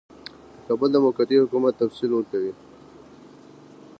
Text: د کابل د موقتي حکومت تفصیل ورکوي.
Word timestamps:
د 0.57 0.59
کابل 0.65 0.89
د 0.93 0.97
موقتي 1.05 1.35
حکومت 1.43 1.73
تفصیل 1.81 2.11
ورکوي. 2.13 2.53